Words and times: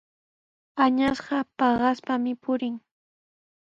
Añasqa 0.83 1.37
paqaspami 1.57 2.33
purin. 2.41 2.75